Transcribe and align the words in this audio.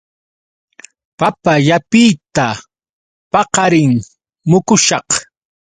Papa 1.19 1.53
llapita 1.65 2.47
paqarin 3.31 3.91
mukushaq. 4.49 5.07